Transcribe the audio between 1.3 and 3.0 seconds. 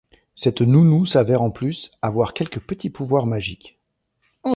en plus, avoir quelques petits